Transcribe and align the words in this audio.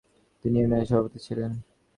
তিনি 0.45 0.57
ইউনিয়নের 0.59 0.87
সভাপতি 0.89 1.19
ছিলেন। 1.25 1.51